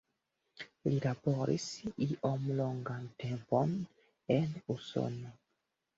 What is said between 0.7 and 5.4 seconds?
Li laboris iom longan tempon en Usono.